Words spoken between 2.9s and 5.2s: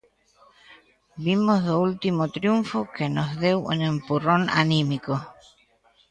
que nos deu un empurrón anímico.